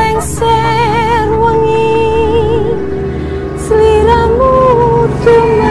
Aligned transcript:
lengser 0.00 1.28
wengi 1.42 1.86
sliramu 3.64 4.52
tumake 5.22 5.69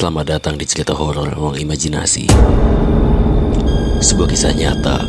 selamat 0.00 0.40
datang 0.40 0.56
di 0.56 0.64
cerita 0.64 0.96
horor 0.96 1.28
ruang 1.36 1.60
imajinasi. 1.60 2.24
Sebuah 4.00 4.32
kisah 4.32 4.56
nyata 4.56 5.04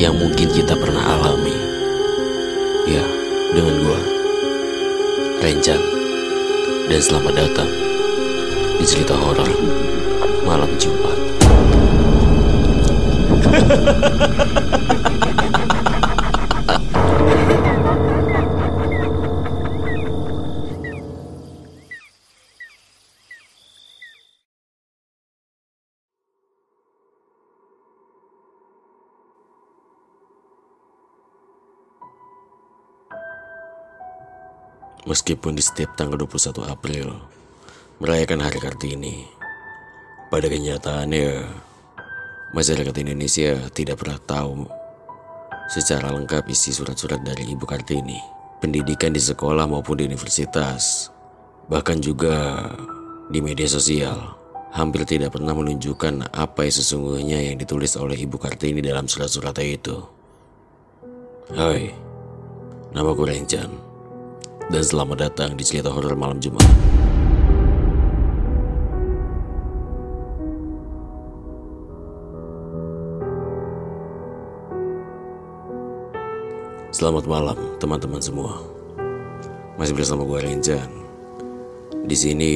yang 0.00 0.16
mungkin 0.16 0.48
kita 0.48 0.72
pernah 0.80 1.04
alami. 1.04 1.52
Ya, 2.88 3.04
dengan 3.52 3.76
gua, 3.84 4.00
Renjan. 5.44 5.76
Dan 6.88 7.04
selamat 7.04 7.36
datang 7.36 7.68
di 8.80 8.84
cerita 8.88 9.12
horor 9.12 9.52
malam 10.48 10.72
Jumat. 10.80 11.20
Meskipun 35.06 35.54
di 35.54 35.62
setiap 35.62 35.94
tanggal 35.94 36.18
21 36.18 36.66
April 36.66 37.14
merayakan 38.02 38.42
Hari 38.42 38.58
Kartini, 38.58 39.22
pada 40.34 40.50
kenyataannya 40.50 41.46
masyarakat 42.50 42.90
Indonesia 43.06 43.54
tidak 43.70 44.02
pernah 44.02 44.18
tahu 44.18 44.66
secara 45.70 46.10
lengkap 46.10 46.50
isi 46.50 46.74
surat-surat 46.74 47.22
dari 47.22 47.54
Ibu 47.54 47.62
Kartini. 47.70 48.18
Pendidikan 48.58 49.14
di 49.14 49.22
sekolah 49.22 49.70
maupun 49.70 50.02
di 50.02 50.10
universitas, 50.10 51.14
bahkan 51.70 52.02
juga 52.02 52.66
di 53.30 53.38
media 53.38 53.70
sosial, 53.70 54.34
hampir 54.74 55.06
tidak 55.06 55.38
pernah 55.38 55.54
menunjukkan 55.54 56.34
apa 56.34 56.66
yang 56.66 56.74
sesungguhnya 56.82 57.38
yang 57.46 57.62
ditulis 57.62 57.94
oleh 57.94 58.18
Ibu 58.18 58.42
Kartini 58.42 58.82
dalam 58.82 59.06
surat-suratnya 59.06 59.66
itu. 59.70 60.02
Hai, 61.54 61.94
namaku 62.90 63.22
Renjan 63.22 63.95
dan 64.66 64.82
selamat 64.82 65.30
datang 65.30 65.50
di 65.54 65.62
cerita 65.62 65.94
horor 65.94 66.18
malam 66.18 66.42
Jumat. 66.42 66.66
Selamat 76.90 77.28
malam 77.28 77.58
teman-teman 77.76 78.18
semua. 78.24 78.56
Masih 79.76 79.92
bersama 79.92 80.24
gue 80.24 80.40
Renjan. 80.40 80.88
Di 82.08 82.16
sini 82.16 82.54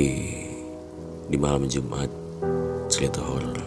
di 1.29 1.37
malam 1.37 1.69
Jumat 1.69 2.09
cerita 2.91 3.21
horor. 3.23 3.61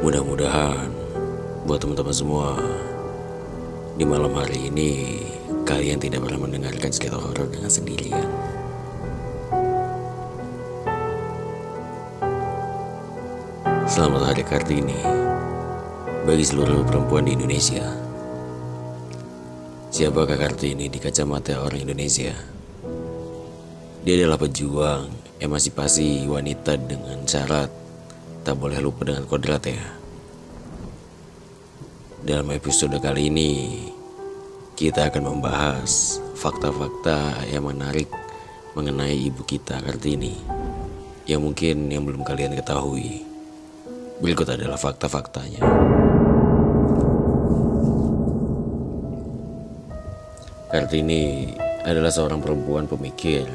Mudah-mudahan 0.00 0.88
buat 1.66 1.80
teman-teman 1.82 2.14
semua 2.14 2.56
di 3.98 4.04
malam 4.06 4.32
hari 4.36 4.70
ini 4.70 4.92
kalian 5.64 5.96
tidak 5.96 6.20
pernah 6.20 6.44
mendengarkan 6.44 6.92
cerita 6.92 7.16
horor 7.16 7.48
dengan 7.48 7.72
sendirian. 7.72 8.28
Selamat 13.88 14.32
Hari 14.32 14.44
Kartini 14.44 15.00
bagi 16.24 16.44
seluruh 16.44 16.84
perempuan 16.84 17.24
di 17.24 17.32
Indonesia. 17.36 17.84
Siapakah 19.88 20.36
Kartini 20.36 20.92
di 20.92 20.98
kacamata 21.00 21.64
orang 21.64 21.84
Indonesia? 21.88 22.36
Dia 24.04 24.14
adalah 24.20 24.36
pejuang 24.36 25.08
emansipasi 25.40 26.28
wanita 26.28 26.76
dengan 26.76 27.24
syarat 27.24 27.72
tak 28.44 28.60
boleh 28.60 28.76
lupa 28.76 29.08
dengan 29.08 29.24
kodrat 29.24 29.64
ya. 29.64 29.80
Dalam 32.24 32.52
episode 32.52 32.96
kali 33.00 33.32
ini, 33.32 33.52
kita 34.74 35.06
akan 35.06 35.38
membahas 35.38 36.18
fakta-fakta 36.34 37.46
yang 37.46 37.70
menarik 37.70 38.10
mengenai 38.74 39.14
ibu 39.14 39.46
kita 39.46 39.78
Kartini 39.78 40.34
yang 41.30 41.46
mungkin 41.46 41.86
yang 41.94 42.02
belum 42.02 42.26
kalian 42.26 42.58
ketahui. 42.58 43.22
Berikut 44.18 44.50
adalah 44.50 44.74
fakta-faktanya. 44.74 45.62
Kartini 50.74 51.54
adalah 51.86 52.10
seorang 52.10 52.42
perempuan 52.42 52.90
pemikir 52.90 53.46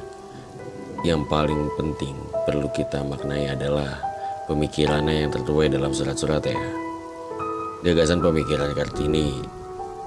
yang 1.04 1.28
paling 1.28 1.68
penting 1.76 2.16
perlu 2.48 2.72
kita 2.72 3.04
maknai 3.04 3.52
adalah 3.52 4.00
pemikirannya 4.48 5.28
yang 5.28 5.32
tertuai 5.36 5.68
dalam 5.68 5.92
surat-suratnya. 5.92 6.64
Gagasan 7.84 8.24
pemikiran 8.24 8.72
Kartini 8.72 9.59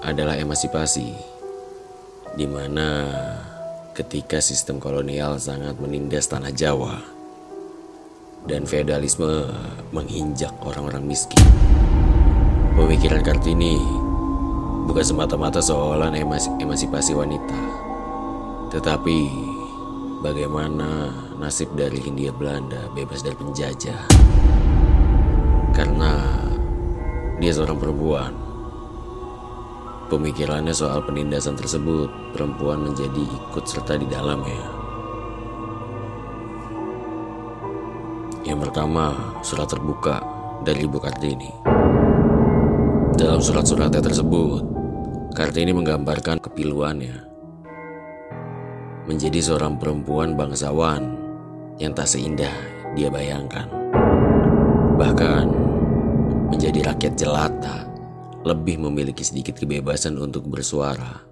adalah 0.03 0.35
emansipasi, 0.35 1.15
di 2.35 2.47
mana 2.51 3.07
ketika 3.95 4.43
sistem 4.43 4.83
kolonial 4.83 5.39
sangat 5.39 5.79
menindas 5.79 6.27
tanah 6.27 6.51
Jawa 6.51 6.99
dan 8.51 8.67
feodalisme 8.67 9.47
menginjak 9.95 10.51
orang-orang 10.67 11.07
miskin. 11.07 11.39
Pemikiran 12.75 13.23
Kartini 13.23 13.79
bukan 14.91 15.05
semata-mata 15.07 15.63
emas 16.19 16.51
emansipasi 16.59 17.15
wanita, 17.15 17.63
tetapi 18.75 19.19
bagaimana 20.19 21.15
nasib 21.39 21.71
dari 21.79 22.03
Hindia 22.03 22.35
Belanda 22.35 22.91
bebas 22.91 23.23
dari 23.23 23.39
penjajah. 23.39 24.03
Karena 25.73 26.13
dia 27.39 27.53
seorang 27.55 27.79
perempuan, 27.79 28.52
Pemikirannya 30.13 30.77
soal 30.77 31.01
penindasan 31.09 31.57
tersebut, 31.57 32.37
perempuan 32.37 32.85
menjadi 32.85 33.25
ikut 33.25 33.65
serta 33.65 33.97
di 33.97 34.05
dalamnya. 34.05 34.61
Yang 38.45 38.69
pertama, 38.69 39.17
surat 39.41 39.73
terbuka 39.73 40.21
dari 40.69 40.85
Ibu 40.85 41.01
Kartini. 41.01 41.49
Dalam 43.17 43.41
surat-suratnya 43.41 44.05
tersebut, 44.05 44.61
Kartini 45.33 45.73
menggambarkan 45.73 46.45
kepiluannya 46.45 47.17
menjadi 49.09 49.41
seorang 49.41 49.81
perempuan 49.81 50.37
bangsawan 50.37 51.09
yang 51.81 51.97
tak 51.97 52.05
seindah 52.05 52.53
dia 52.93 53.09
bayangkan. 53.09 53.65
Bahkan 55.01 55.45
menjadi 56.53 56.93
rakyat 56.93 57.17
jelata 57.17 57.92
lebih 58.43 58.83
memiliki 58.83 59.23
sedikit 59.23 59.55
kebebasan 59.55 60.19
untuk 60.19 60.51
bersuara, 60.51 61.23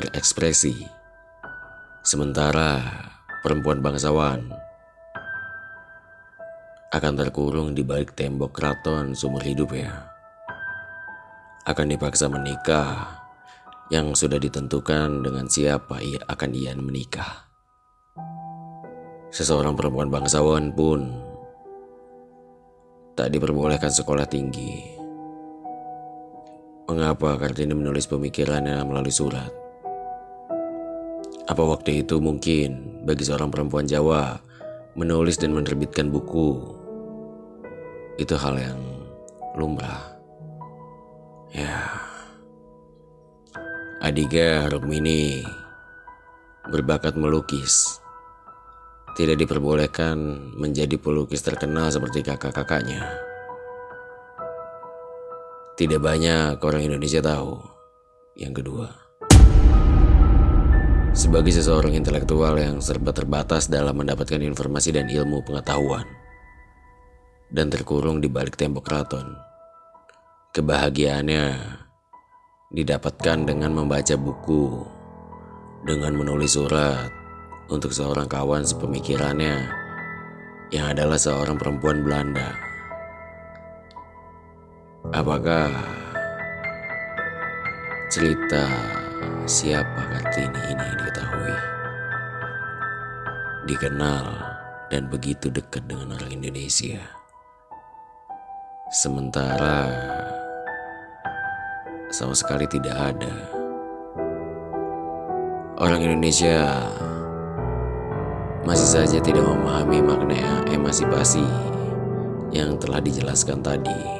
berekspresi. 0.00 0.72
Sementara 2.00 2.80
perempuan 3.44 3.84
bangsawan 3.84 4.48
akan 6.96 7.12
terkurung 7.12 7.76
di 7.76 7.84
balik 7.84 8.16
tembok 8.16 8.56
keraton 8.56 9.12
seumur 9.12 9.44
hidup 9.44 9.76
ya. 9.76 10.08
Akan 11.68 11.92
dipaksa 11.92 12.32
menikah 12.32 13.20
yang 13.92 14.16
sudah 14.16 14.40
ditentukan 14.40 15.20
dengan 15.20 15.44
siapa 15.50 16.00
ia 16.00 16.24
akan 16.24 16.50
ia 16.56 16.72
menikah. 16.78 17.44
Seseorang 19.28 19.76
perempuan 19.76 20.08
bangsawan 20.08 20.72
pun 20.72 21.12
tak 23.12 23.28
diperbolehkan 23.34 23.92
sekolah 23.92 24.24
tinggi 24.24 24.96
Mengapa 26.86 27.34
Kartini 27.34 27.74
menulis 27.74 28.06
pemikirannya 28.06 28.78
melalui 28.86 29.10
surat? 29.10 29.50
Apa 31.50 31.58
waktu 31.58 32.06
itu 32.06 32.22
mungkin 32.22 33.02
bagi 33.02 33.26
seorang 33.26 33.50
perempuan 33.50 33.90
Jawa 33.90 34.38
menulis 34.94 35.34
dan 35.34 35.50
menerbitkan 35.50 36.14
buku 36.14 36.62
itu 38.22 38.38
hal 38.38 38.54
yang 38.54 38.78
lumrah. 39.58 40.14
Ya. 41.50 41.90
Adiga 43.98 44.70
Rukmini 44.70 45.42
berbakat 46.70 47.18
melukis. 47.18 47.98
tidak 49.16 49.40
diperbolehkan 49.40 50.20
menjadi 50.60 51.00
pelukis 51.00 51.40
terkenal 51.40 51.88
seperti 51.88 52.20
kakak-kakaknya. 52.20 53.25
Tidak 55.76 56.00
banyak 56.00 56.56
orang 56.56 56.88
Indonesia 56.88 57.20
tahu. 57.20 57.60
Yang 58.32 58.64
kedua, 58.64 58.88
sebagai 61.12 61.52
seseorang 61.52 61.92
intelektual 61.92 62.56
yang 62.56 62.80
serba 62.80 63.12
terbatas 63.12 63.68
dalam 63.68 64.00
mendapatkan 64.00 64.40
informasi 64.40 64.96
dan 64.96 65.12
ilmu 65.12 65.44
pengetahuan, 65.44 66.08
dan 67.52 67.68
terkurung 67.68 68.24
di 68.24 68.28
balik 68.32 68.56
tembok 68.56 68.88
keraton, 68.88 69.36
kebahagiaannya 70.56 71.44
didapatkan 72.72 73.44
dengan 73.44 73.76
membaca 73.76 74.16
buku, 74.16 74.80
dengan 75.84 76.16
menulis 76.16 76.56
surat, 76.56 77.12
untuk 77.68 77.92
seorang 77.92 78.32
kawan 78.32 78.64
sepemikirannya 78.64 79.60
yang 80.72 80.88
adalah 80.88 81.20
seorang 81.20 81.60
perempuan 81.60 82.00
Belanda. 82.00 82.75
Apakah 85.14 85.70
cerita 88.10 88.66
siapa 89.46 90.02
Kartini 90.10 90.62
ini 90.74 90.86
diketahui? 90.98 91.56
Dikenal 93.70 94.26
dan 94.90 95.06
begitu 95.06 95.46
dekat 95.52 95.86
dengan 95.86 96.18
orang 96.18 96.30
Indonesia. 96.34 96.98
Sementara 98.90 99.90
sama 102.10 102.34
sekali 102.34 102.66
tidak 102.70 102.94
ada 102.94 103.34
orang 105.76 106.02
Indonesia 106.02 106.86
masih 108.66 108.88
saja 108.98 109.18
tidak 109.22 109.46
memahami 109.46 110.02
makna 110.02 110.66
emansipasi 110.72 111.44
yang 112.50 112.80
telah 112.80 112.98
dijelaskan 112.98 113.62
tadi. 113.62 114.15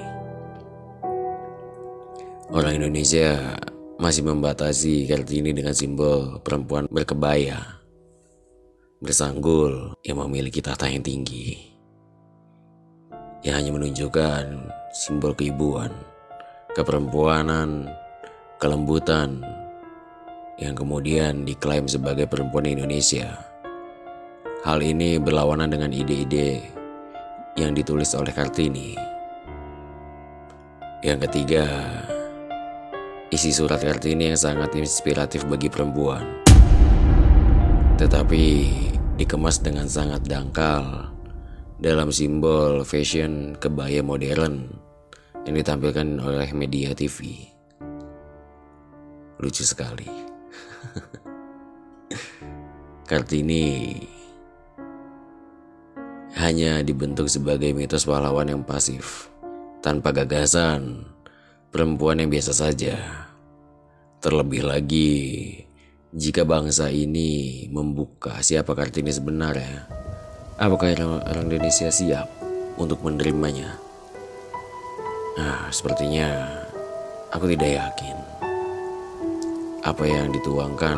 Orang 2.56 2.80
Indonesia 2.80 3.52
masih 4.00 4.24
membatasi 4.24 5.04
Kartini 5.04 5.52
dengan 5.52 5.76
simbol 5.76 6.40
perempuan 6.40 6.88
berkebaya, 6.88 7.84
bersanggul 8.96 9.92
yang 10.00 10.24
memiliki 10.24 10.64
tahta 10.64 10.88
yang 10.88 11.04
tinggi, 11.04 11.52
yang 13.44 13.60
hanya 13.60 13.76
menunjukkan 13.76 14.72
simbol 14.88 15.36
keibuan, 15.36 15.92
keperempuanan, 16.72 17.92
kelembutan, 18.56 19.44
yang 20.56 20.72
kemudian 20.72 21.44
diklaim 21.44 21.84
sebagai 21.84 22.24
perempuan 22.24 22.72
Indonesia. 22.72 23.36
Hal 24.64 24.80
ini 24.80 25.20
berlawanan 25.20 25.68
dengan 25.68 25.92
ide-ide 25.92 26.72
yang 27.60 27.76
ditulis 27.76 28.16
oleh 28.16 28.32
Kartini. 28.32 28.96
Yang 31.04 31.28
ketiga, 31.28 31.68
isi 33.30 33.50
surat 33.50 33.82
Kartini 33.82 34.30
yang 34.30 34.38
sangat 34.38 34.70
inspiratif 34.78 35.42
bagi 35.50 35.66
perempuan. 35.66 36.22
Tetapi 37.98 38.44
dikemas 39.18 39.58
dengan 39.64 39.88
sangat 39.90 40.22
dangkal 40.28 41.10
dalam 41.82 42.14
simbol 42.14 42.86
fashion 42.86 43.56
kebaya 43.58 44.04
modern 44.04 44.70
yang 45.42 45.54
ditampilkan 45.58 46.22
oleh 46.22 46.48
media 46.54 46.94
TV. 46.94 47.50
Lucu 49.42 49.64
sekali. 49.66 50.08
Kartini 53.10 53.94
hanya 56.36 56.84
dibentuk 56.84 57.32
sebagai 57.32 57.72
mitos 57.72 58.04
pahlawan 58.04 58.52
yang 58.52 58.62
pasif, 58.62 59.32
tanpa 59.80 60.12
gagasan, 60.12 61.15
perempuan 61.76 62.16
yang 62.16 62.32
biasa 62.32 62.56
saja. 62.56 62.96
Terlebih 64.24 64.64
lagi, 64.64 65.12
jika 66.08 66.48
bangsa 66.48 66.88
ini 66.88 67.68
membuka 67.68 68.40
siapa 68.40 68.72
Kartini 68.72 69.12
sebenarnya, 69.12 69.84
apakah 70.56 70.96
orang 70.96 71.52
Indonesia 71.52 71.92
siap 71.92 72.32
untuk 72.80 73.04
menerimanya? 73.04 73.76
Nah, 75.36 75.68
sepertinya 75.68 76.48
aku 77.28 77.52
tidak 77.52 77.68
yakin 77.76 78.16
apa 79.84 80.04
yang 80.08 80.32
dituangkan 80.32 80.96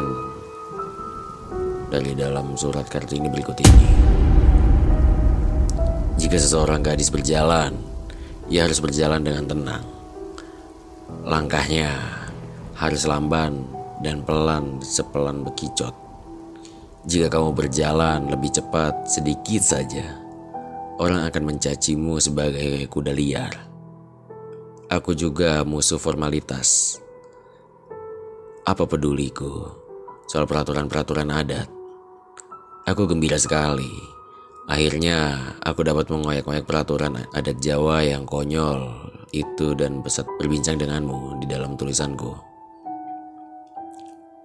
dari 1.91 2.15
dalam 2.15 2.55
surat 2.55 2.87
Kartini 2.87 3.27
berikut 3.27 3.59
ini. 3.67 3.87
Jika 6.23 6.39
seseorang 6.39 6.87
gadis 6.87 7.11
berjalan, 7.11 7.75
ia 8.47 8.63
harus 8.63 8.79
berjalan 8.79 9.27
dengan 9.27 9.43
tenang. 9.51 9.98
Langkahnya 11.25 11.93
harus 12.77 13.09
lamban 13.09 13.65
dan 14.05 14.21
pelan 14.23 14.81
sepelan 14.85 15.45
bekicot. 15.45 15.93
Jika 17.09 17.33
kamu 17.33 17.57
berjalan 17.57 18.29
lebih 18.29 18.53
cepat 18.53 19.09
sedikit 19.09 19.65
saja, 19.65 20.05
orang 21.01 21.25
akan 21.29 21.55
mencacimu 21.55 22.21
sebagai 22.21 22.85
kuda 22.93 23.17
liar. 23.17 23.55
Aku 24.93 25.17
juga 25.17 25.65
musuh 25.65 26.01
formalitas. 26.01 27.01
Apa 28.69 28.85
peduliku 28.85 29.73
soal 30.29 30.45
peraturan-peraturan 30.45 31.33
adat? 31.33 31.69
Aku 32.85 33.09
gembira 33.09 33.37
sekali 33.41 34.19
Akhirnya 34.69 35.33
aku 35.65 35.81
dapat 35.81 36.13
mengoyak-ngoyak 36.13 36.69
peraturan 36.69 37.25
adat 37.33 37.57
Jawa 37.57 38.05
yang 38.05 38.29
konyol 38.29 39.08
itu 39.33 39.77
dan 39.77 40.01
pesat 40.01 40.25
berbincang 40.41 40.81
denganmu 40.81 41.43
di 41.43 41.47
dalam 41.49 41.77
tulisanku. 41.77 42.33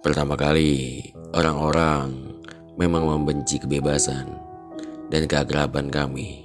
Pertama 0.04 0.36
kali, 0.36 1.00
orang-orang 1.32 2.12
memang 2.76 3.08
membenci 3.08 3.56
kebebasan 3.56 4.28
dan 5.08 5.24
keagraban 5.24 5.88
kami. 5.88 6.44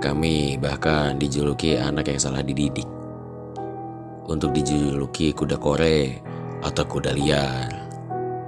Kami 0.00 0.56
bahkan 0.56 1.20
dijuluki 1.20 1.76
anak 1.76 2.08
yang 2.08 2.20
salah 2.20 2.40
dididik. 2.40 2.88
Untuk 4.26 4.56
dijuluki 4.56 5.36
kuda 5.36 5.60
kore 5.60 6.20
atau 6.64 6.84
kuda 6.88 7.12
liar 7.14 7.70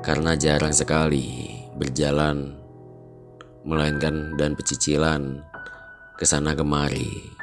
karena 0.00 0.34
jarang 0.34 0.72
sekali 0.72 1.60
berjalan 1.76 2.56
melainkan 3.62 4.34
dan 4.40 4.56
pecicilan 4.56 5.44
ke 6.16 6.24
sana 6.24 6.56
kemari. 6.56 7.37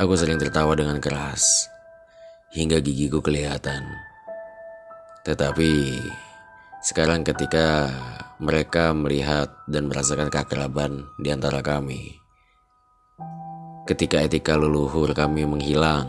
Aku 0.00 0.16
sering 0.16 0.40
tertawa 0.40 0.72
dengan 0.72 0.96
keras 0.96 1.68
hingga 2.56 2.80
gigiku 2.80 3.20
kelihatan. 3.20 3.84
Tetapi 5.28 6.00
sekarang 6.80 7.20
ketika 7.20 7.92
mereka 8.40 8.96
melihat 8.96 9.52
dan 9.68 9.92
merasakan 9.92 10.32
keakraban 10.32 11.04
di 11.20 11.28
antara 11.28 11.60
kami, 11.60 12.16
ketika 13.84 14.24
etika 14.24 14.56
leluhur 14.56 15.12
kami 15.12 15.44
menghilang, 15.44 16.08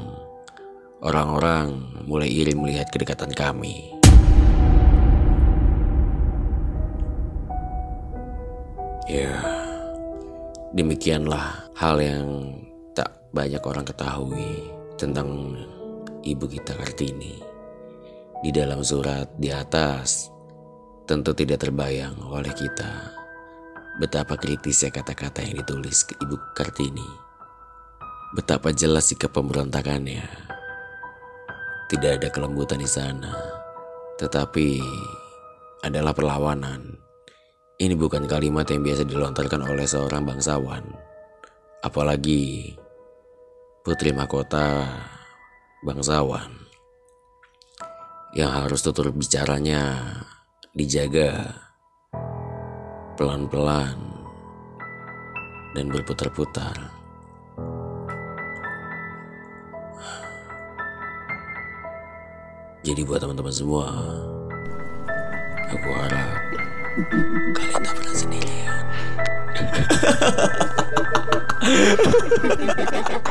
orang-orang 1.03 1.75
mulai 2.07 2.31
iri 2.31 2.55
melihat 2.55 2.87
kedekatan 2.87 3.35
kami. 3.35 3.91
Ya, 9.11 9.35
demikianlah 10.71 11.67
hal 11.75 11.99
yang 11.99 12.55
banyak 13.31 13.63
orang 13.63 13.87
ketahui 13.87 14.71
tentang 14.99 15.55
ibu 16.23 16.45
kita 16.47 16.75
Kartini. 16.75 17.39
Di 18.41 18.49
dalam 18.51 18.83
surat 18.83 19.31
di 19.39 19.49
atas, 19.53 20.29
tentu 21.07 21.31
tidak 21.35 21.63
terbayang 21.63 22.15
oleh 22.27 22.51
kita 22.51 23.21
betapa 23.99 24.39
kritisnya 24.39 24.89
kata-kata 24.91 25.43
yang 25.43 25.59
ditulis 25.63 26.07
ke 26.07 26.15
ibu 26.23 26.39
Kartini. 26.55 27.07
Betapa 28.31 28.71
jelas 28.71 29.11
sikap 29.11 29.35
pemberontakannya. 29.35 30.23
Tidak 31.91 32.11
ada 32.15 32.31
kelembutan 32.31 32.79
di 32.79 32.87
sana, 32.87 33.35
tetapi 34.15 34.79
adalah 35.83 36.15
perlawanan 36.15 37.01
ini 37.81 37.97
bukan 37.97 38.29
kalimat 38.29 38.69
yang 38.69 38.85
biasa 38.85 39.09
dilontarkan 39.09 39.65
oleh 39.65 39.89
seorang 39.89 40.21
bangsawan, 40.21 40.85
apalagi 41.81 42.77
putri 43.81 44.13
mahkota 44.13 44.85
bangsawan 45.81 46.53
yang 48.37 48.53
harus 48.53 48.85
tutur 48.85 49.09
bicaranya 49.09 49.97
dijaga 50.77 51.57
pelan-pelan 53.17 53.97
dan 55.73 55.89
berputar-putar. 55.89 56.77
Jadi 62.81 63.01
buat 63.05 63.21
teman-teman 63.21 63.53
semua, 63.53 63.89
aku 65.69 65.89
harap 65.89 66.37
Kalian 67.57 67.81
tak 67.81 67.93
pernah 67.97 68.13
sendiri. 68.13 68.57